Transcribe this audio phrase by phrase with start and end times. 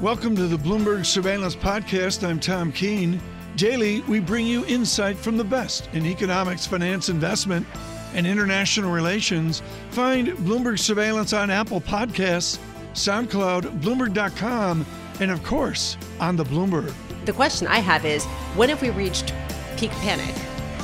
[0.00, 2.26] Welcome to the Bloomberg Surveillance Podcast.
[2.26, 3.20] I'm Tom Keene.
[3.56, 7.66] Daily, we bring you insight from the best in economics, finance, investment,
[8.14, 9.60] and international relations.
[9.90, 12.58] Find Bloomberg Surveillance on Apple Podcasts,
[12.94, 14.86] SoundCloud, Bloomberg.com,
[15.20, 16.94] and of course, on the Bloomberg.
[17.26, 18.24] The question I have is
[18.56, 19.34] when have we reached
[19.76, 20.34] peak panic?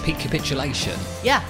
[0.04, 0.93] Peak capitulation?
[1.25, 1.43] Yeah.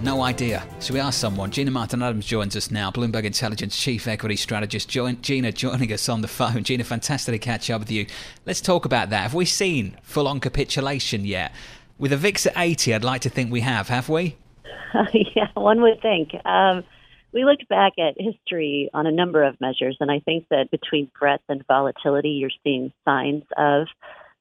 [0.00, 0.64] No idea.
[0.78, 1.50] So we ask someone.
[1.50, 4.88] Gina Martin Adams joins us now, Bloomberg Intelligence Chief Equity Strategist.
[4.88, 6.62] Join, Gina joining us on the phone.
[6.62, 8.06] Gina, fantastic to catch up with you.
[8.46, 9.22] Let's talk about that.
[9.22, 11.52] Have we seen full on capitulation yet?
[11.98, 14.36] With a VIX at 80, I'd like to think we have, have we?
[15.34, 16.30] yeah, one would think.
[16.46, 16.84] Um,
[17.32, 21.10] we looked back at history on a number of measures, and I think that between
[21.18, 23.88] breadth and volatility, you're seeing signs of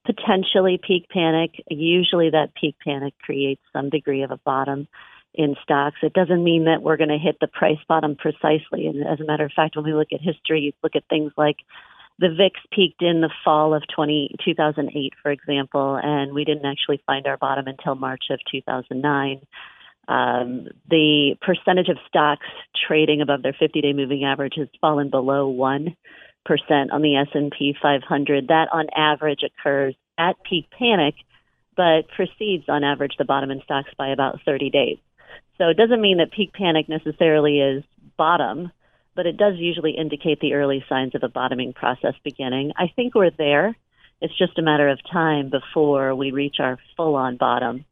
[0.05, 1.63] potentially peak panic.
[1.67, 4.87] Usually, that peak panic creates some degree of a bottom
[5.37, 5.97] in stocks.
[6.01, 8.87] It doesn't mean that we're going to hit the price bottom precisely.
[8.87, 11.31] And as a matter of fact, when we look at history, you look at things
[11.37, 11.57] like
[12.19, 17.01] the VIX peaked in the fall of 20, 2008, for example, and we didn't actually
[17.05, 19.41] find our bottom until March of 2009.
[20.07, 22.47] Um, the percentage of stocks
[22.87, 25.95] trading above their 50-day moving average has fallen below one
[26.45, 28.47] percent on the S&P 500.
[28.47, 31.13] That, on average, occurs at peak panic,
[31.75, 34.97] but precedes, on average, the bottom in stocks by about 30 days.
[35.57, 37.83] So it doesn't mean that peak panic necessarily is
[38.17, 38.71] bottom,
[39.15, 42.73] but it does usually indicate the early signs of a bottoming process beginning.
[42.77, 43.75] I think we're there.
[44.21, 47.85] It's just a matter of time before we reach our full on bottom.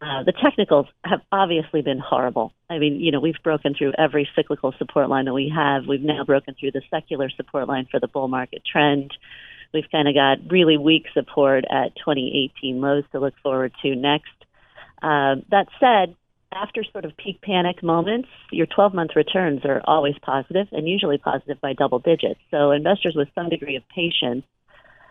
[0.00, 2.52] Uh, the technicals have obviously been horrible.
[2.68, 5.86] I mean, you know, we've broken through every cyclical support line that we have.
[5.86, 9.16] We've now broken through the secular support line for the bull market trend.
[9.72, 14.28] We've kind of got really weak support at 2018 lows to look forward to next.
[15.02, 16.14] Uh, that said,
[16.52, 21.18] after sort of peak panic moments, your 12 month returns are always positive and usually
[21.18, 22.40] positive by double digits.
[22.50, 24.44] So investors with some degree of patience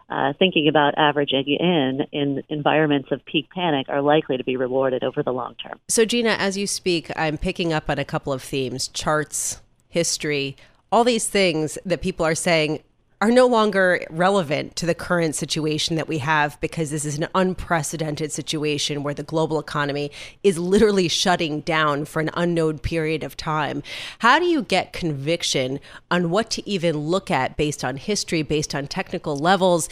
[0.10, 5.04] uh, thinking about averaging in in environments of peak panic are likely to be rewarded
[5.04, 5.80] over the long term.
[5.88, 10.58] So, Gina, as you speak, I'm picking up on a couple of themes charts, history,
[10.92, 12.84] all these things that people are saying
[13.22, 17.28] are no longer relevant to the current situation that we have because this is an
[17.34, 20.12] unprecedented situation where the global economy
[20.44, 23.82] is literally shutting down for an unknown period of time.
[24.20, 25.80] How do you get conviction
[26.12, 29.88] on what to even look at based on history, based on technical levels,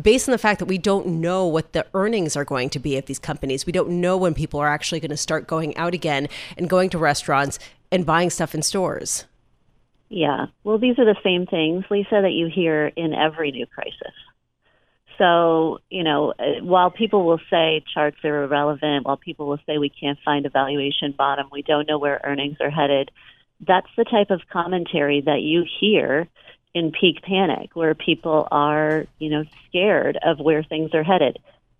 [0.00, 2.96] based on the fact that we don't know what the earnings are going to be
[2.96, 3.66] of these companies?
[3.66, 6.90] We don't know when people are actually going to start going out again and going
[6.90, 7.58] to restaurants
[7.90, 9.24] and buying stuff in stores.
[10.08, 10.46] Yeah.
[10.64, 14.14] Well, these are the same things, Lisa, that you hear in every new crisis.
[15.18, 19.76] So, you know, uh, while people will say charts are irrelevant, while people will say
[19.76, 23.10] we can't find a valuation bottom, we don't know where earnings are headed,
[23.66, 26.28] that's the type of commentary that you hear
[26.72, 31.38] in peak panic, where people are, you know, scared of where things are headed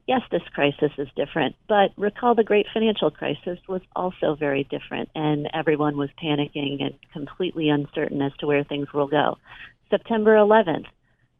[0.09, 5.11] yes, this crisis is different, but recall the great financial crisis was also very different,
[5.15, 9.37] and everyone was panicking and completely uncertain as to where things will go.
[9.91, 10.87] September 11th,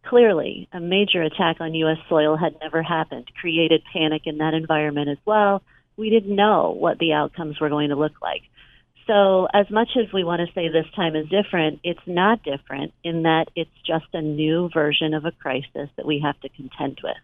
[0.05, 1.97] clearly, a major attack on U.S.
[2.11, 5.63] soil had never happened, created panic in that environment as well.
[5.97, 8.43] We didn't know what the outcomes were going to look like.
[9.07, 12.93] So, as much as we want to say this time is different, it's not different
[13.03, 17.01] in that it's just a new version of a crisis that we have to contend
[17.03, 17.17] with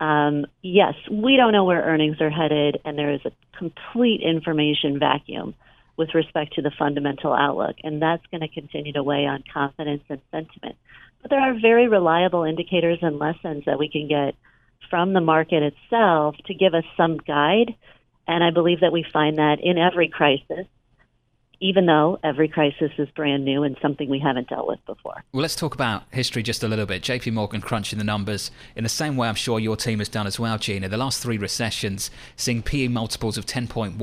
[0.00, 4.98] um, yes, we don't know where earnings are headed, and there is a complete information
[4.98, 5.54] vacuum
[5.96, 10.04] with respect to the fundamental outlook, and that's going to continue to weigh on confidence
[10.08, 10.76] and sentiment.
[11.20, 14.36] But there are very reliable indicators and lessons that we can get
[14.88, 17.74] from the market itself to give us some guide,
[18.28, 20.66] and I believe that we find that in every crisis
[21.60, 25.22] even though every crisis is brand new and something we haven't dealt with before.
[25.32, 27.02] Well, let's talk about history just a little bit.
[27.02, 30.26] JP Morgan crunching the numbers in the same way I'm sure your team has done
[30.26, 30.88] as well, Gina.
[30.88, 33.96] The last three recessions, seeing PE multiples of 10.1,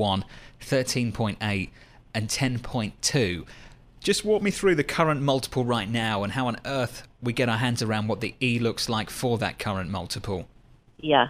[0.60, 1.70] 13.8,
[2.14, 3.46] and 10.2.
[4.00, 7.48] Just walk me through the current multiple right now and how on earth we get
[7.48, 10.46] our hands around what the E looks like for that current multiple.
[10.98, 11.28] Yeah,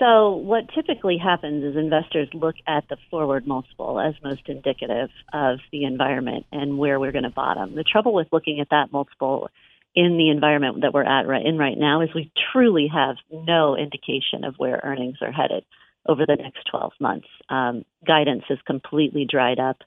[0.00, 5.58] so, what typically happens is investors look at the forward multiple as most indicative of
[5.70, 7.74] the environment and where we're going to bottom.
[7.74, 9.50] The trouble with looking at that multiple
[9.94, 13.76] in the environment that we're at right in right now is we truly have no
[13.76, 15.64] indication of where earnings are headed
[16.06, 17.28] over the next 12 months.
[17.50, 19.82] Um, guidance is completely dried up.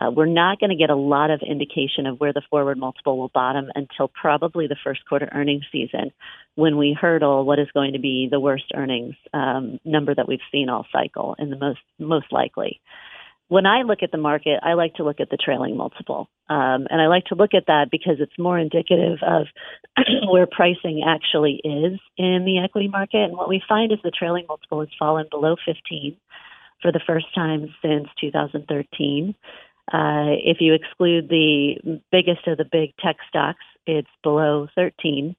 [0.00, 3.16] Uh, we're not going to get a lot of indication of where the forward multiple
[3.16, 6.12] will bottom until probably the first quarter earnings season
[6.54, 10.40] when we hurdle what is going to be the worst earnings um, number that we've
[10.52, 12.80] seen all cycle and the most most likely.
[13.48, 16.28] when I look at the market, I like to look at the trailing multiple.
[16.48, 19.46] Um, and I like to look at that because it's more indicative of
[20.30, 23.24] where pricing actually is in the equity market.
[23.24, 26.16] And what we find is the trailing multiple has fallen below 15
[26.82, 29.34] for the first time since 2013.
[29.92, 35.36] Uh, if you exclude the biggest of the big tech stocks, it's below 13.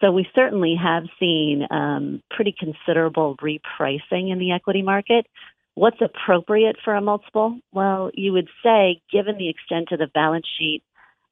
[0.00, 5.26] So we certainly have seen um, pretty considerable repricing in the equity market.
[5.74, 7.58] What's appropriate for a multiple?
[7.72, 10.82] Well, you would say, given the extent of the balance sheet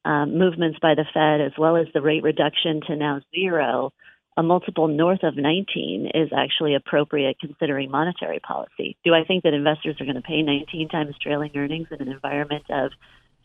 [0.04, 3.92] um, movements by the Fed, as well as the rate reduction to now zero,
[4.40, 8.96] a multiple north of 19 is actually appropriate considering monetary policy.
[9.04, 12.10] Do I think that investors are going to pay 19 times trailing earnings in an
[12.10, 12.90] environment of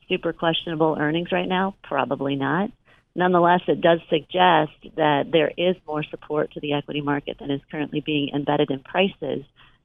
[0.08, 1.76] super questionable earnings right now?
[1.84, 2.72] Probably not.
[3.14, 7.62] Nonetheless, it does suggest that there is more support to the equity market than is
[7.70, 9.44] currently being embedded in prices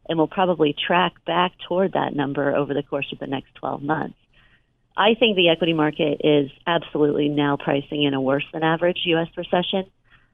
[0.08, 3.82] and will probably track back toward that number over the course of the next 12
[3.82, 4.18] months.
[4.96, 9.28] I think the equity market is absolutely now pricing in a worse than average U.S.
[9.36, 9.90] recession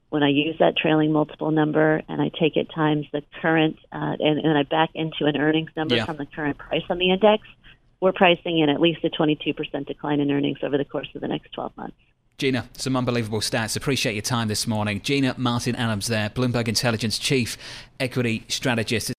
[0.09, 4.15] when I use that trailing multiple number and I take it times the current, uh,
[4.19, 6.05] and, and I back into an earnings number yeah.
[6.05, 7.45] from the current price on the index,
[7.99, 11.27] we're pricing in at least a 22% decline in earnings over the course of the
[11.27, 11.97] next 12 months.
[12.37, 13.75] Gina, some unbelievable stats.
[13.75, 15.01] Appreciate your time this morning.
[15.01, 17.57] Gina Martin Adams there, Bloomberg Intelligence Chief
[17.99, 19.13] Equity Strategist.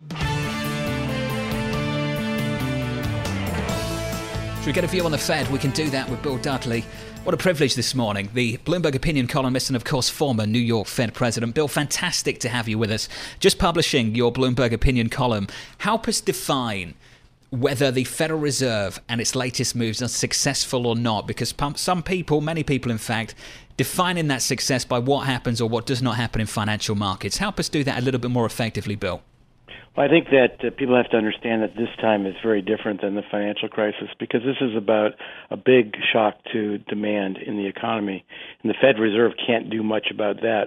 [4.68, 5.50] We get a view on the Fed?
[5.50, 6.84] We can do that with Bill Dudley.
[7.24, 8.28] What a privilege this morning.
[8.34, 11.54] The Bloomberg opinion columnist and, of course, former New York Fed President.
[11.54, 13.08] Bill, fantastic to have you with us.
[13.40, 15.48] Just publishing your Bloomberg opinion column.
[15.78, 16.92] Help us define
[17.48, 22.42] whether the Federal Reserve and its latest moves are successful or not, because some people,
[22.42, 23.34] many people in fact,
[23.78, 27.38] defining that success by what happens or what does not happen in financial markets.
[27.38, 29.22] Help us do that a little bit more effectively, Bill.
[29.98, 33.00] Well, I think that uh, people have to understand that this time is very different
[33.00, 35.14] than the financial crisis because this is about
[35.50, 38.24] a big shock to demand in the economy.
[38.62, 40.66] And the Fed Reserve can't do much about that.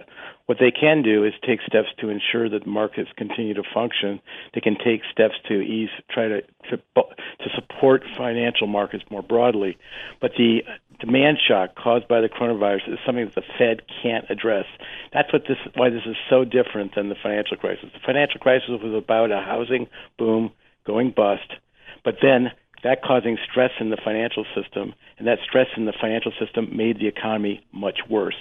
[0.52, 4.20] What they can do is take steps to ensure that markets continue to function.
[4.54, 9.78] They can take steps to ease, try to to, to support financial markets more broadly.
[10.20, 10.66] But the
[11.00, 14.66] demand shock caused by the coronavirus is something that the Fed can't address.
[15.14, 17.86] That's what this why this is so different than the financial crisis.
[17.94, 19.88] The financial crisis was about a housing
[20.18, 20.52] boom
[20.86, 21.50] going bust,
[22.04, 22.52] but then
[22.84, 27.00] that causing stress in the financial system, and that stress in the financial system made
[27.00, 28.36] the economy much worse.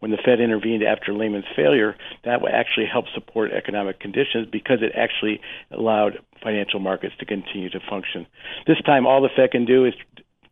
[0.00, 4.92] When the Fed intervened after Lehman's failure, that actually helped support economic conditions because it
[4.94, 5.40] actually
[5.70, 8.26] allowed financial markets to continue to function.
[8.66, 9.94] This time, all the Fed can do is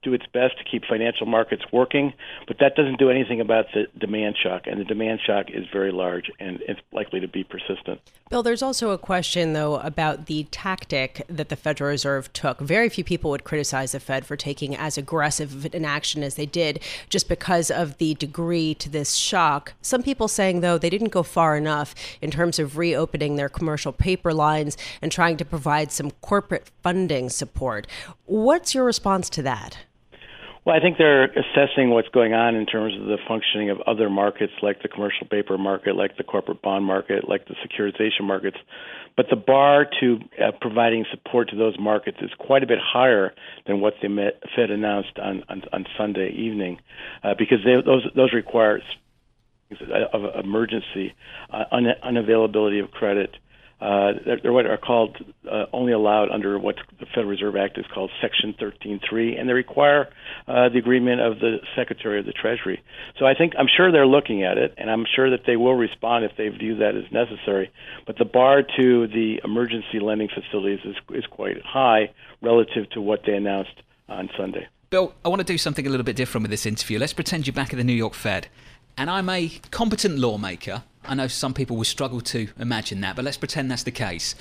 [0.06, 2.12] do its best to keep financial markets working,
[2.47, 5.91] but that doesn't do anything about the demand shock, and the demand shock is very
[5.91, 8.00] large and it's likely to be persistent.
[8.31, 12.61] Bill, there's also a question, though, about the tactic that the Federal Reserve took.
[12.61, 16.47] Very few people would criticize the Fed for taking as aggressive an action as they
[16.47, 19.75] did just because of the degree to this shock.
[19.82, 23.93] Some people saying, though, they didn't go far enough in terms of reopening their commercial
[23.93, 27.88] paper lines and trying to provide some corporate funding support.
[28.26, 29.79] What's your response to that?
[30.67, 34.11] Well, I think they're assessing what's going on in terms of the functioning of other
[34.11, 38.57] markets like the commercial paper market, like the corporate bond market, like the securitization markets.
[39.17, 43.32] But the bar to uh, providing support to those markets is quite a bit higher
[43.69, 46.81] than what the Fed announced on, on, on Sunday evening,
[47.23, 48.82] uh, because they, those, those require
[50.13, 51.15] of emergency,
[51.53, 53.37] uh, un- unavailability of credit,
[53.81, 55.17] uh, they're, what are called
[55.51, 59.53] uh, only allowed under what the Federal Reserve Act is called Section 13.3, and they
[59.53, 60.09] require
[60.49, 62.83] uh, the agreement of the Secretary of the Treasury.
[63.19, 65.75] So I think I'm sure they're looking at it, and I'm sure that they will
[65.75, 67.71] respond if they view that as necessary.
[68.06, 73.21] But the bar to the emergency lending facilities is, is quite high relative to what
[73.27, 74.69] they announced on Sunday.
[74.89, 76.99] Bill, I want to do something a little bit different with this interview.
[76.99, 78.49] Let's pretend you're back at the New York Fed,
[78.96, 83.24] and I'm a competent lawmaker I know some people will struggle to imagine that, but
[83.24, 84.34] let's pretend that's the case.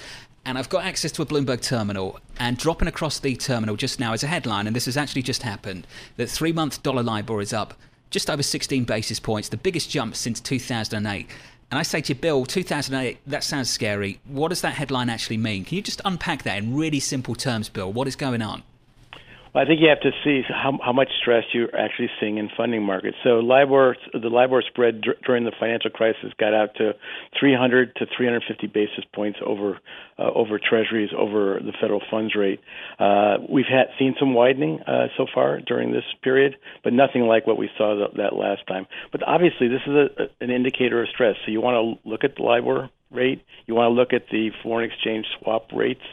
[0.45, 4.13] And I've got access to a Bloomberg terminal, and dropping across the terminal just now
[4.13, 7.53] is a headline, and this has actually just happened that three month dollar LIBOR is
[7.53, 7.75] up
[8.09, 11.27] just over 16 basis points, the biggest jump since 2008.
[11.71, 14.19] And I say to you, Bill, 2008, that sounds scary.
[14.25, 15.65] What does that headline actually mean?
[15.65, 17.91] Can you just unpack that in really simple terms, Bill?
[17.91, 18.63] What is going on?
[19.55, 22.49] Well, I think you have to see how, how much stress you're actually seeing in
[22.57, 23.15] funding markets.
[23.23, 26.91] So LIBOR, the LIBOR spread during the financial crisis got out to
[27.39, 29.79] 300 to 350 basis points over
[30.19, 32.59] uh, over Treasuries, over the federal funds rate.
[32.99, 37.47] Uh, we've had seen some widening uh, so far during this period, but nothing like
[37.47, 38.85] what we saw th- that last time.
[39.13, 41.35] But obviously, this is a, a, an indicator of stress.
[41.45, 44.49] So you want to look at the LIBOR rate, you want to look at the
[44.63, 46.03] foreign exchange swap rates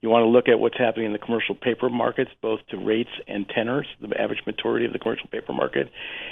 [0.00, 3.10] You want to look at what's happening in the commercial paper markets, both to rates
[3.26, 5.90] and tenors, the average maturity of the commercial paper market.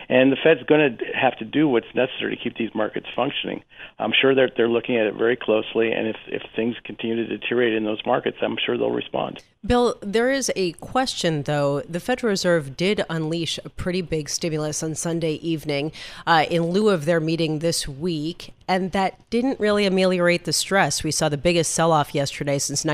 [0.09, 3.63] And the Fed's going to have to do what's necessary to keep these markets functioning.
[3.99, 7.39] I'm sure that they're looking at it very closely, and if, if things continue to
[7.39, 9.43] deteriorate in those markets, I'm sure they'll respond.
[9.67, 11.81] Bill, there is a question, though.
[11.81, 15.91] The Federal Reserve did unleash a pretty big stimulus on Sunday evening
[16.27, 21.03] uh, in lieu of their meeting this week, and that didn't really ameliorate the stress.
[21.03, 22.85] We saw the biggest sell off yesterday since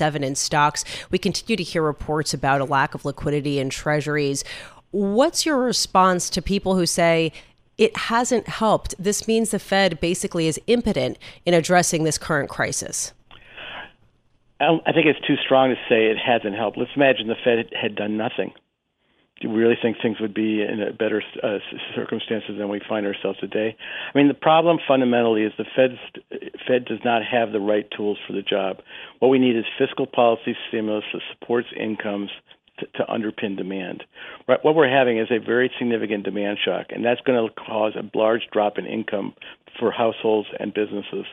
[0.00, 0.84] 1987 in stocks.
[1.10, 4.44] We continue to hear reports about a lack of liquidity in treasuries.
[4.90, 7.32] What's your response to people who say,
[7.78, 8.94] it hasn't helped.
[8.98, 13.12] This means the Fed basically is impotent in addressing this current crisis.
[14.60, 16.78] Um, I think it's too strong to say it hasn't helped.
[16.78, 18.52] Let's imagine the Fed had done nothing.
[19.40, 21.58] Do we really think things would be in a better uh,
[21.94, 23.76] circumstances than we find ourselves today?
[24.14, 25.98] I mean, the problem fundamentally is the Fed
[26.66, 28.78] Fed does not have the right tools for the job.
[29.18, 32.30] What we need is fiscal policy stimulus that supports incomes
[32.78, 34.04] to, to underpin demand.
[34.48, 37.92] Right, what we're having is a very significant demand shock, and that's going to cause
[37.94, 39.34] a large drop in income
[39.78, 41.26] for households and businesses.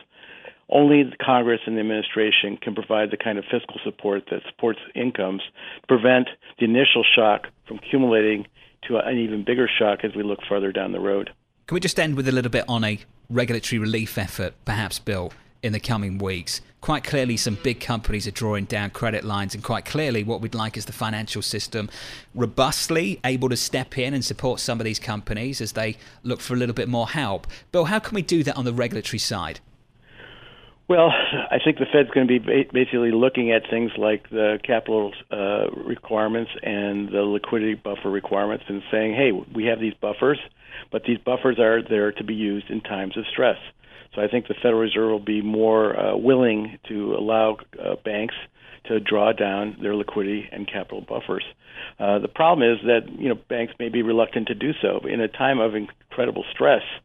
[0.68, 4.80] Only the Congress and the administration can provide the kind of fiscal support that supports
[4.94, 5.42] incomes
[5.80, 6.28] to prevent
[6.58, 8.46] the initial shock from accumulating
[8.88, 11.30] to an even bigger shock as we look further down the road.
[11.66, 12.98] Can we just end with a little bit on a
[13.30, 16.60] regulatory relief effort, perhaps, Bill, in the coming weeks?
[16.82, 20.54] Quite clearly, some big companies are drawing down credit lines, and quite clearly, what we'd
[20.54, 21.88] like is the financial system
[22.34, 26.52] robustly able to step in and support some of these companies as they look for
[26.52, 27.46] a little bit more help.
[27.72, 29.60] Bill, how can we do that on the regulatory side?
[30.86, 35.12] Well, I think the Fed's going to be basically looking at things like the capital
[35.30, 40.38] uh, requirements and the liquidity buffer requirements and saying, hey, we have these buffers,
[40.92, 43.56] but these buffers are there to be used in times of stress.
[44.14, 48.34] So I think the Federal Reserve will be more uh, willing to allow uh, banks
[48.86, 51.44] to draw down their liquidity and capital buffers.
[51.98, 55.20] Uh, the problem is that you know banks may be reluctant to do so in
[55.20, 57.00] a time of incredible stress uh,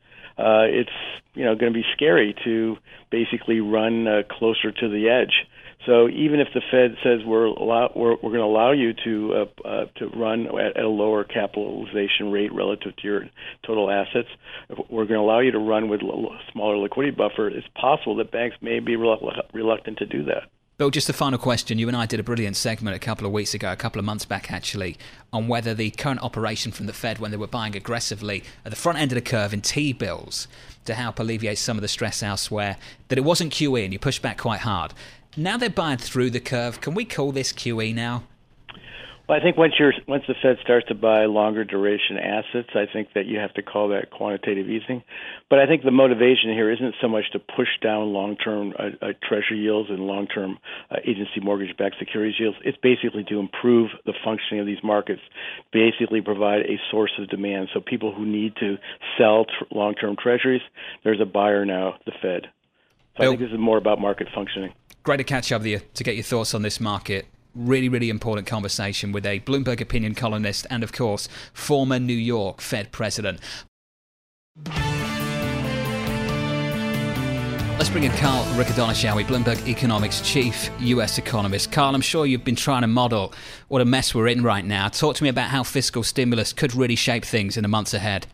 [0.64, 0.90] it's
[1.34, 2.78] you know going to be scary to
[3.12, 5.48] basically run uh, closer to the edge.
[5.86, 9.34] So even if the Fed says we're allow, we're, we're going to allow you to
[9.34, 13.22] uh, uh, to run at, at a lower capitalization rate relative to your
[13.66, 14.28] total assets,
[14.90, 17.48] we're going to allow you to run with a smaller liquidity buffer.
[17.48, 20.44] It's possible that banks may be reluctant to do that.
[20.80, 21.78] Bill, just a final question.
[21.78, 24.06] You and I did a brilliant segment a couple of weeks ago, a couple of
[24.06, 24.96] months back actually,
[25.34, 28.78] on whether the current operation from the Fed when they were buying aggressively at the
[28.78, 30.48] front end of the curve in T bills
[30.86, 32.78] to help alleviate some of the stress elsewhere,
[33.10, 34.94] that it wasn't QE and you pushed back quite hard.
[35.36, 36.80] Now they're buying through the curve.
[36.80, 38.24] Can we call this QE now?
[39.30, 42.92] Well, I think once you're once the Fed starts to buy longer duration assets, I
[42.92, 45.04] think that you have to call that quantitative easing.
[45.52, 49.14] But I think the motivation here isn't so much to push down long-term uh, uh,
[49.22, 50.58] Treasury yields and long-term
[50.90, 52.58] uh, agency mortgage-backed securities yields.
[52.66, 55.22] It's basically to improve the functioning of these markets,
[55.72, 57.70] basically provide a source of demand.
[57.72, 58.78] So people who need to
[59.16, 60.64] sell tr- long-term Treasuries,
[61.04, 62.48] there's a buyer now, the Fed.
[63.18, 64.74] So I think this is more about market functioning.
[65.04, 67.28] Great to catch up with you to get your thoughts on this market
[67.60, 72.62] really, really important conversation with a Bloomberg opinion columnist and, of course, former New York
[72.62, 73.40] Fed president.
[77.80, 79.24] Let's bring in Carl Riccadonna, shall we?
[79.24, 81.72] Bloomberg Economics chief US economist.
[81.72, 83.34] Carl, I'm sure you've been trying to model
[83.70, 84.90] what a mess we're in right now.
[84.90, 88.28] Talk to me about how fiscal stimulus could really shape things in the months ahead.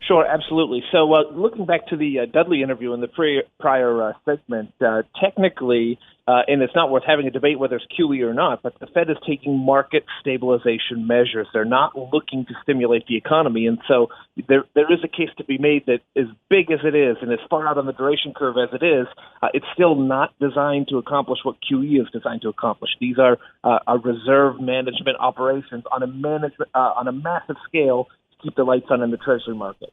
[0.00, 0.82] Sure, absolutely.
[0.90, 4.72] So, uh, looking back to the uh, Dudley interview in the pre- prior uh, segment,
[4.80, 8.62] uh, technically, uh, and it's not worth having a debate whether it's QE or not,
[8.62, 11.46] but the Fed is taking market stabilization measures.
[11.52, 14.08] They're not looking to stimulate the economy, and so
[14.48, 17.32] there there is a case to be made that as big as it is and
[17.32, 19.06] as far out on the duration curve as it is,
[19.42, 22.90] uh, it's still not designed to accomplish what QE is designed to accomplish.
[23.00, 28.56] These are are reserve management operations on a management on a massive scale to keep
[28.56, 29.92] the lights on in the Treasury market.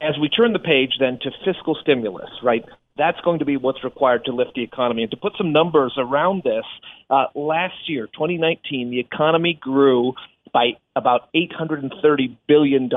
[0.00, 2.64] As we turn the page then to fiscal stimulus, right?
[2.96, 5.02] That's going to be what's required to lift the economy.
[5.02, 6.64] And to put some numbers around this,
[7.08, 10.14] uh, last year, 2019, the economy grew
[10.52, 12.90] by about $830 billion.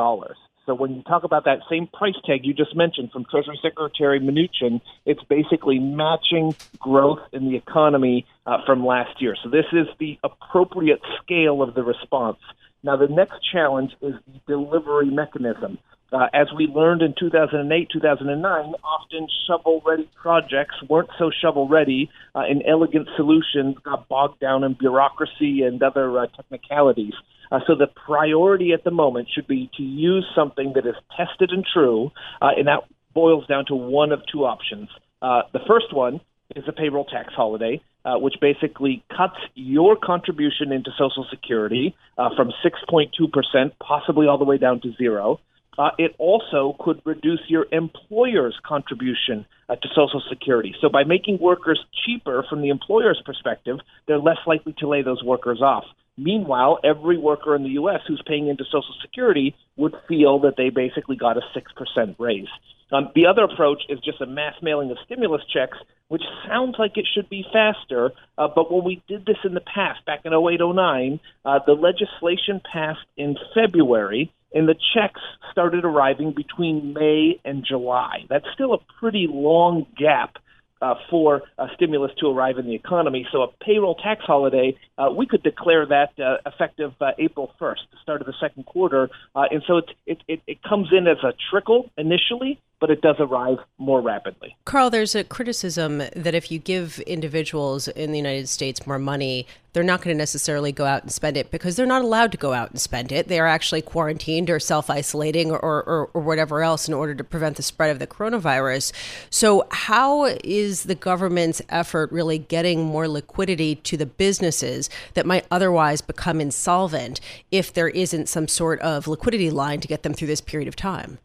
[0.65, 4.19] So when you talk about that same price tag you just mentioned from Treasury Secretary
[4.19, 9.35] Mnuchin, it's basically matching growth in the economy uh, from last year.
[9.43, 12.39] So this is the appropriate scale of the response.
[12.86, 15.80] Now, the next challenge is the delivery mechanism.
[16.13, 18.46] Uh, as we learned in 2008, 2009,
[18.84, 24.63] often shovel ready projects weren't so shovel ready, uh, and elegant solutions got bogged down
[24.63, 27.13] in bureaucracy and other uh, technicalities.
[27.51, 31.50] Uh, so the priority at the moment should be to use something that is tested
[31.50, 32.82] and true, uh, and that
[33.15, 34.89] boils down to one of two options.
[35.24, 36.22] Uh, the first one
[36.56, 37.82] is a payroll tax holiday.
[38.05, 44.45] Uh, which basically cuts your contribution into Social Security uh, from 6.2%, possibly all the
[44.45, 45.39] way down to zero.
[45.77, 50.74] Uh, it also could reduce your employer's contribution uh, to Social Security.
[50.79, 55.21] So, by making workers cheaper from the employer's perspective, they're less likely to lay those
[55.21, 55.83] workers off.
[56.17, 58.01] Meanwhile, every worker in the U.S.
[58.07, 62.48] who's paying into Social Security would feel that they basically got a 6% raise.
[62.91, 66.98] Um, the other approach is just a mass mailing of stimulus checks, which sounds like
[66.98, 68.12] it should be faster.
[68.38, 71.74] Uh, but when we did this in the past, back in 08, 09, uh, the
[71.74, 75.19] legislation passed in February, and the checks
[75.51, 78.25] started arriving between May and July.
[78.29, 80.38] That's still a pretty long gap
[80.82, 83.27] uh, for a stimulus to arrive in the economy.
[83.32, 87.79] So a payroll tax holiday, uh, we could declare that uh, effective uh, April 1st,
[87.91, 89.10] the start of the second quarter.
[89.36, 93.15] Uh, and so it, it, it comes in as a trickle initially, but it does
[93.20, 94.55] arrive more rapidly.
[94.65, 99.48] Carl, there's a criticism that if you give individuals in the United States more money,
[99.74, 102.38] they're not going to necessarily go out and spend it because they're not allowed to
[102.38, 103.27] go out and spend it.
[103.27, 107.24] They are actually quarantined or self isolating or, or, or, whatever else in order to
[107.25, 108.94] prevent the spread of the coronavirus.
[109.29, 115.46] So, how is the government's effort really getting more liquidity to the businesses that might
[115.51, 117.20] otherwise become insolvent
[117.51, 120.77] if there isn't some sort of liquidity line to get them through this period of
[120.77, 121.20] time?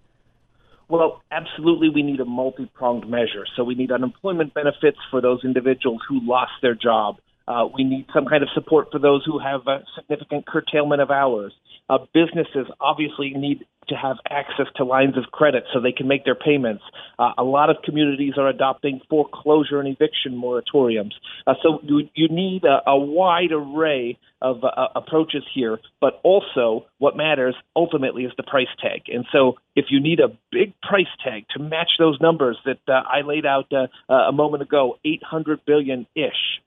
[0.91, 3.47] Well, absolutely, we need a multi pronged measure.
[3.57, 7.19] So we need unemployment benefits for those individuals who lost their job.
[7.47, 11.11] Uh, we need some kind of support for those who have a significant curtailment of
[11.11, 11.53] hours.
[11.89, 16.25] Uh, businesses obviously need to have access to lines of credit so they can make
[16.25, 16.83] their payments.
[17.19, 21.13] Uh, a lot of communities are adopting foreclosure and eviction moratoriums.
[21.47, 26.87] Uh, so you, you need a, a, wide array of uh, approaches here, but also
[26.99, 29.03] what matters ultimately is the price tag.
[29.09, 33.03] And so if you need a big price tag to match those numbers that uh,
[33.07, 36.61] I laid out uh, a moment ago, 800 billion ish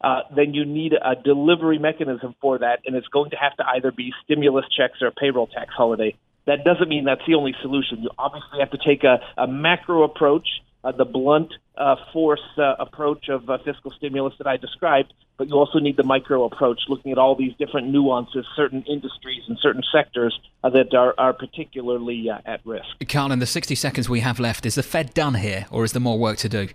[0.00, 3.64] uh, then you need a delivery mechanism for that, and it's going to have to
[3.74, 6.14] either be stimulus checks or a payroll tax holiday.
[6.48, 8.02] That doesn't mean that's the only solution.
[8.02, 10.48] You obviously have to take a, a macro approach,
[10.82, 15.48] uh, the blunt uh, force uh, approach of uh, fiscal stimulus that I described, but
[15.48, 19.58] you also need the micro approach, looking at all these different nuances, certain industries and
[19.60, 22.88] certain sectors uh, that are, are particularly uh, at risk.
[23.10, 25.92] Carl, in the 60 seconds we have left, is the Fed done here, or is
[25.92, 26.68] there more work to do?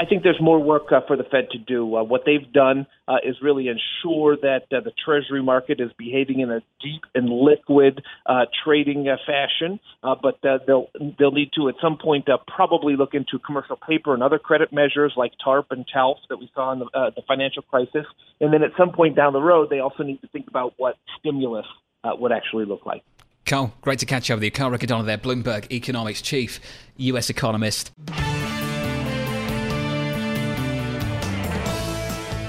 [0.00, 1.96] I think there's more work uh, for the Fed to do.
[1.96, 6.38] Uh, what they've done uh, is really ensure that uh, the Treasury market is behaving
[6.38, 9.80] in a deep and liquid uh, trading uh, fashion.
[10.02, 14.38] but they'll they'll need to at some point probably look into commercial paper and other
[14.38, 18.06] credit measures like TARP and TALF that we saw in the, the financial crisis.
[18.40, 20.96] And then at some point down the road, they also need to think about what
[21.18, 21.66] stimulus
[22.04, 23.02] would actually look like.
[23.44, 24.50] Carl, great to catch up with you.
[24.50, 26.60] Carl Riccadonna there, Bloomberg Economics Chief,
[26.98, 27.90] US economist.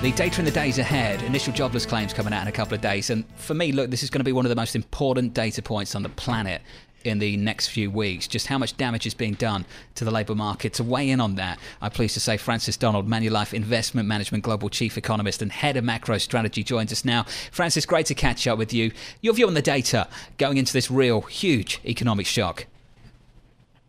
[0.02, 2.80] The data in the days ahead, initial jobless claims coming out in a couple of
[2.80, 3.10] days.
[3.10, 5.62] And for me, look, this is going to be one of the most important data
[5.62, 6.62] points on the planet
[7.04, 8.26] in the next few weeks.
[8.26, 10.72] Just how much damage is being done to the labour market.
[10.76, 14.70] To weigh in on that, I'm pleased to say Frances Donald, Manulife Investment Management Global
[14.70, 17.24] Chief Economist and Head of Macro Strategy, joins us now.
[17.52, 18.94] Frances, great to catch up with you.
[19.20, 20.08] Your view on the data
[20.38, 22.68] going into this real, huge economic shock.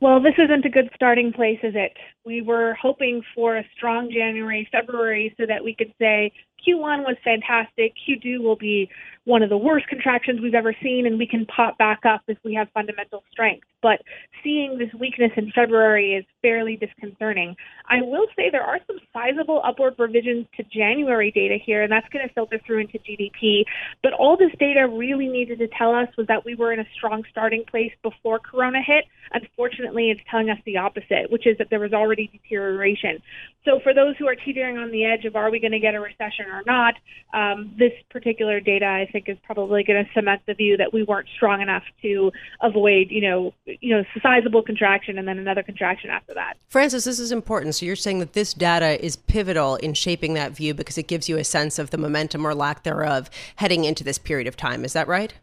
[0.01, 1.93] Well, this isn't a good starting place, is it?
[2.25, 6.33] We were hoping for a strong January, February so that we could say
[6.67, 7.93] Q1 was fantastic.
[8.09, 8.89] Q2 will be
[9.25, 12.39] one of the worst contractions we've ever seen, and we can pop back up if
[12.45, 13.67] we have fundamental strength.
[13.83, 14.01] But
[14.43, 17.57] seeing this weakness in February is fairly disconcerting.
[17.89, 22.09] I will say there are some sizable upward revisions to January data here, and that's
[22.11, 23.65] going to filter through into GDP.
[24.03, 26.87] But all this data really needed to tell us was that we were in a
[26.95, 29.05] strong starting place before Corona hit.
[29.33, 33.23] Unfortunately, it's telling us the opposite, which is that there was already deterioration.
[33.65, 35.95] So for those who are teetering on the edge of are we going to get
[35.95, 36.95] a recession or not,
[37.35, 41.03] um, this particular data I think is probably going to cement the view that we
[41.03, 46.11] weren't strong enough to avoid, you know, you know, sizable contraction and then another contraction
[46.11, 46.55] after that.
[46.69, 47.75] Frances, this is important.
[47.75, 51.29] So you're saying that this data is pivotal in shaping that view because it gives
[51.29, 54.85] you a sense of the momentum or lack thereof heading into this period of time.
[54.85, 55.35] Is that right?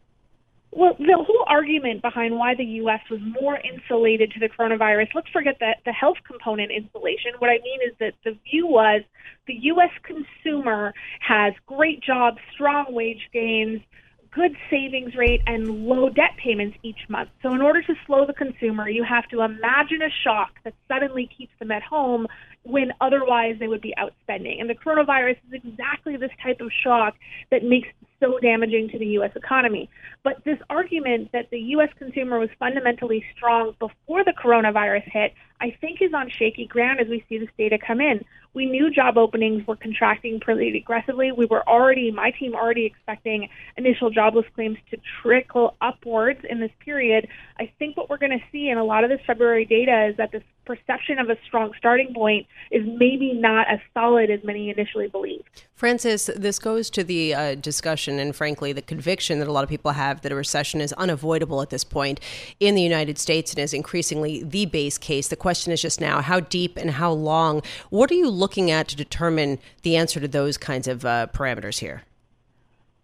[0.72, 3.00] Well, the whole argument behind why the U.S.
[3.10, 7.32] was more insulated to the coronavirus, let's forget that the health component insulation.
[7.40, 9.02] What I mean is that the view was
[9.48, 9.90] the U.S.
[10.04, 13.82] consumer has great jobs, strong wage gains,
[14.38, 17.30] good savings rate, and low debt payments each month.
[17.42, 21.28] So, in order to slow the consumer, you have to imagine a shock that suddenly
[21.36, 22.28] keeps them at home
[22.64, 24.60] when otherwise they would be outspending.
[24.60, 27.16] And the coronavirus is exactly this type of shock
[27.50, 27.88] that makes
[28.20, 29.32] so damaging to the U.S.
[29.36, 29.90] economy.
[30.24, 31.90] But this argument that the U.S.
[31.98, 37.08] consumer was fundamentally strong before the coronavirus hit, I think is on shaky ground as
[37.08, 38.24] we see this data come in.
[38.54, 41.32] We knew job openings were contracting pretty aggressively.
[41.32, 46.72] We were already, my team already expecting initial jobless claims to trickle upwards in this
[46.84, 47.28] period.
[47.60, 50.18] I think what we're going to see in a lot of this February data is
[50.18, 54.70] that this perception of a strong starting point is maybe not as solid as many
[54.70, 55.64] initially believed.
[55.74, 59.70] Frances, this goes to the uh, discussion and, frankly, the conviction that a lot of
[59.70, 62.20] people have that a recession is unavoidable at this point
[62.60, 65.30] in the United States and is increasingly the base case.
[65.30, 67.62] The question is just now how deep and how long.
[67.90, 71.80] What are you looking at to determine the answer to those kinds of uh, parameters
[71.80, 72.04] here?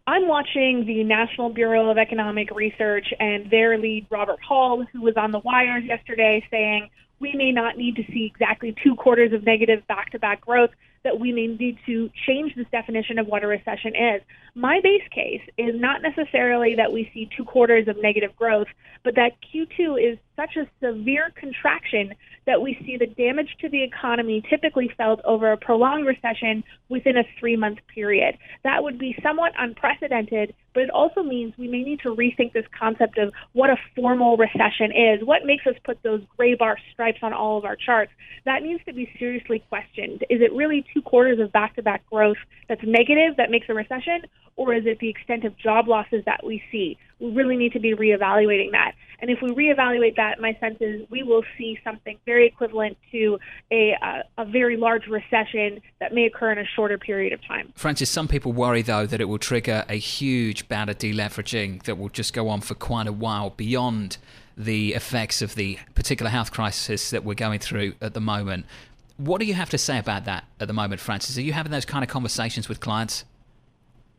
[0.05, 5.15] I'm watching the National Bureau of Economic Research and their lead, Robert Hall, who was
[5.15, 9.43] on the wire yesterday saying we may not need to see exactly two quarters of
[9.43, 10.71] negative back to back growth,
[11.03, 14.21] that we may need to change this definition of what a recession is.
[14.55, 18.67] My base case is not necessarily that we see two quarters of negative growth,
[19.03, 22.13] but that Q2 is such a severe contraction
[22.45, 27.17] that we see the damage to the economy typically felt over a prolonged recession within
[27.17, 28.37] a three month period.
[28.63, 32.65] That would be somewhat unprecedented, but it also means we may need to rethink this
[32.77, 35.25] concept of what a formal recession is.
[35.25, 38.11] What makes us put those gray bar stripes on all of our charts?
[38.45, 40.23] That needs to be seriously questioned.
[40.29, 43.73] Is it really two quarters of back to back growth that's negative that makes a
[43.73, 44.23] recession?
[44.55, 46.97] or is it the extent of job losses that we see?
[47.19, 48.93] We really need to be reevaluating that.
[49.19, 53.39] And if we reevaluate that, my sense is we will see something very equivalent to
[53.71, 57.71] a, uh, a very large recession that may occur in a shorter period of time.
[57.75, 61.97] Frances, some people worry, though, that it will trigger a huge bout of deleveraging that
[61.97, 64.17] will just go on for quite a while beyond
[64.57, 68.65] the effects of the particular health crisis that we're going through at the moment.
[69.15, 71.37] What do you have to say about that at the moment, Frances?
[71.37, 73.23] Are you having those kind of conversations with clients?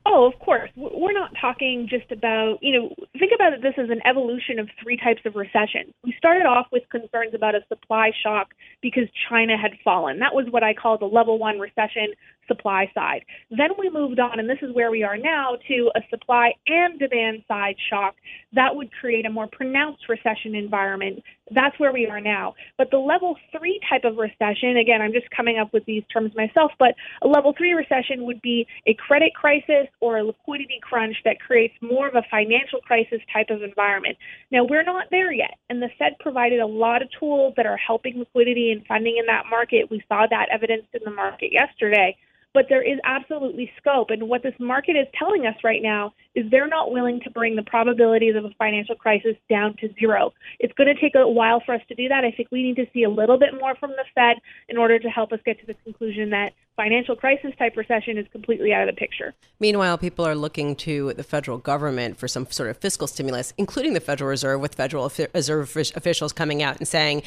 [0.06, 0.70] Oh, of course.
[0.76, 4.98] We're not talking just about, you know, think about this as an evolution of three
[4.98, 5.94] types of recession.
[6.04, 8.48] We started off with concerns about a supply shock
[8.82, 10.18] because China had fallen.
[10.18, 12.08] That was what I call the level one recession
[12.46, 13.24] supply side.
[13.50, 16.98] Then we moved on, and this is where we are now, to a supply and
[16.98, 18.14] demand side shock
[18.52, 21.22] that would create a more pronounced recession environment.
[21.50, 22.54] That's where we are now.
[22.78, 26.32] But the level three type of recession, again, I'm just coming up with these terms
[26.34, 31.16] myself, but a level three recession would be a credit crisis or a liquidity crunch
[31.24, 34.16] that creates more of a financial crisis type of environment.
[34.50, 37.76] Now, we're not there yet, and the Fed provided a lot of tools that are
[37.76, 39.90] helping liquidity and funding in that market.
[39.90, 42.16] We saw that evidenced in the market yesterday
[42.54, 44.10] but there is absolutely scope.
[44.10, 47.56] And what this market is telling us right now is they're not willing to bring
[47.56, 50.32] the probabilities of a financial crisis down to zero.
[50.60, 52.24] It's going to take a while for us to do that.
[52.24, 54.36] I think we need to see a little bit more from the Fed
[54.68, 58.26] in order to help us get to the conclusion that financial crisis type recession is
[58.32, 59.34] completely out of the picture.
[59.60, 63.94] Meanwhile, people are looking to the federal government for some sort of fiscal stimulus, including
[63.94, 67.22] the Federal Reserve, with Federal Reserve officials coming out and saying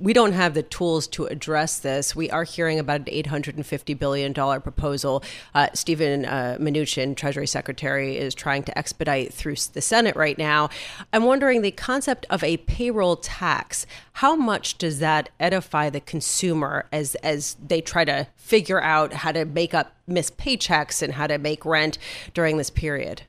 [0.00, 2.16] we don't have the tools to address this.
[2.16, 5.22] We are hearing about an $850 billion proposal.
[5.54, 10.70] Uh, Steven uh, Mnuchin, Treasury Secretary, is trying to expedite through the Senate right now.
[11.12, 13.86] I'm wondering the concept of a payroll tax.
[14.14, 19.32] How much does that edify the consumer as as they try to figure out how
[19.32, 21.98] to make up missed paychecks and how to make rent
[22.34, 23.22] during this period?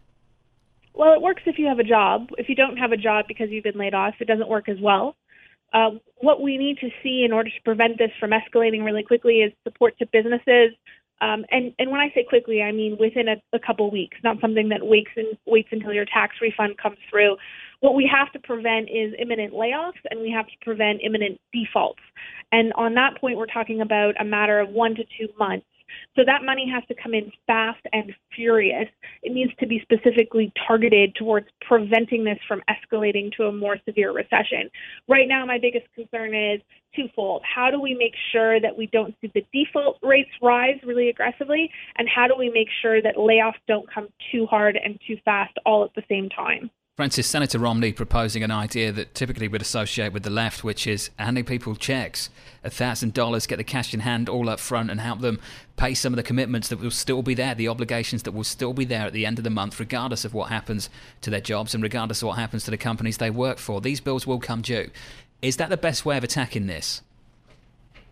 [0.94, 2.30] Well, it works if you have a job.
[2.38, 4.78] If you don't have a job because you've been laid off, it doesn't work as
[4.82, 5.16] well.
[5.74, 9.38] Uh, what we need to see in order to prevent this from escalating really quickly
[9.42, 10.74] is support to businesses.
[11.22, 14.42] Um, and, and when I say quickly, I mean within a, a couple weeks, not
[14.42, 17.38] something that and waits until your tax refund comes through.
[17.80, 22.02] What we have to prevent is imminent layoffs, and we have to prevent imminent defaults.
[22.52, 25.66] And on that point, we're talking about a matter of one to two months.
[26.16, 28.88] So that money has to come in fast and furious.
[29.24, 34.12] It needs to be specifically targeted towards preventing this from escalating to a more severe
[34.12, 34.70] recession.
[35.08, 36.62] Right now, my biggest concern is
[36.96, 37.44] twofold.
[37.44, 41.70] How do we make sure that we don't see the default rates rise really aggressively?
[41.98, 45.58] And how do we make sure that layoffs don't come too hard and too fast
[45.66, 46.70] all at the same time?
[46.98, 51.10] Frances, Senator Romney proposing an idea that typically would associate with the left, which is
[51.18, 52.30] handing people checks,
[52.66, 55.40] $1,000, get the cash in hand all up front and help them
[55.78, 58.74] pay some of the commitments that will still be there, the obligations that will still
[58.74, 60.90] be there at the end of the month, regardless of what happens
[61.22, 63.80] to their jobs and regardless of what happens to the companies they work for.
[63.80, 64.92] These bills will come due.
[65.42, 67.02] Is that the best way of attacking this?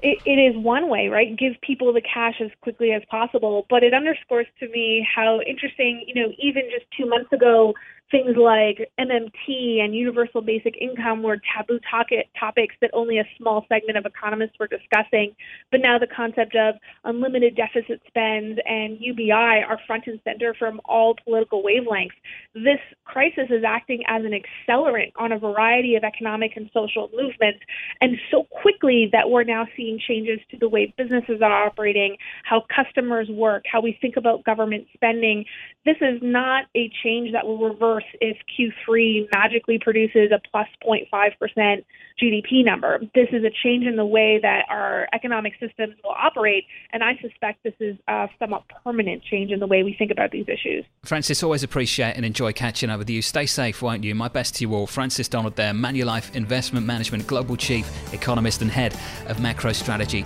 [0.01, 1.35] it, it is one way, right?
[1.37, 3.65] Give people the cash as quickly as possible.
[3.69, 7.73] But it underscores to me how interesting, you know, even just two months ago,
[8.11, 13.97] things like MMT and universal basic income were taboo topics that only a small segment
[13.97, 15.35] of economists were discussing.
[15.71, 19.31] But now the concept of unlimited deficit spend and UBI
[19.67, 22.09] are front and center from all political wavelengths.
[22.55, 27.59] This crisis is acting as an accelerant on a variety of economic and social movements,
[28.01, 32.63] and so quickly that we're now seeing changes to the way businesses are operating, how
[32.75, 35.45] customers work, how we think about government spending.
[35.85, 41.83] This is not a change that will reverse if Q3 magically produces a plus 0.5%
[42.21, 42.99] GDP number.
[43.15, 47.17] This is a change in the way that our economic systems will operate, and I
[47.21, 50.85] suspect this is a somewhat permanent change in the way we think about these issues.
[51.03, 53.21] Frances, always appreciate and enjoy catching up with you.
[53.21, 54.13] Stay safe, won't you?
[54.15, 54.87] My best to you all.
[54.87, 58.95] Frances Donald there, Manulife Investment Management Global Chief Economist and Head
[59.27, 60.25] of Macro Strategy.